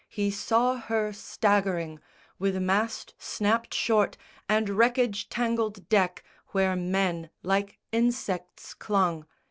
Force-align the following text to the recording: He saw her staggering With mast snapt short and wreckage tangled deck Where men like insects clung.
He 0.09 0.31
saw 0.31 0.77
her 0.77 1.13
staggering 1.13 1.99
With 2.39 2.55
mast 2.57 3.13
snapt 3.19 3.71
short 3.71 4.17
and 4.49 4.67
wreckage 4.67 5.29
tangled 5.29 5.87
deck 5.89 6.23
Where 6.47 6.75
men 6.75 7.29
like 7.43 7.77
insects 7.91 8.73
clung. 8.73 9.27